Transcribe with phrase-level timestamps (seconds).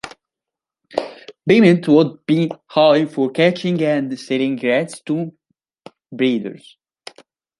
[1.47, 5.31] Payment would be high for catching and selling rats to
[6.11, 6.77] breeders.